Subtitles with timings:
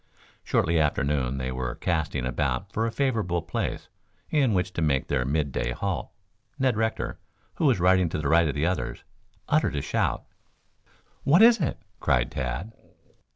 [0.43, 3.87] Shortly after noon as they were casting about for a favorable place
[4.31, 6.09] in which to make their mid day halt,
[6.57, 7.19] Ned Rector,
[7.57, 9.03] who was riding to the right of the others,
[9.47, 10.23] uttered a shout.
[11.23, 12.73] "What is it?" cried Tad.